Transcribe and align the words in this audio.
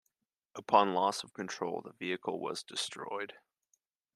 Upon 0.55 0.95
loss 0.95 1.23
of 1.23 1.31
control, 1.31 1.83
the 1.83 1.91
vehicle 1.93 2.39
was 2.39 2.63
destroyed. 2.63 3.33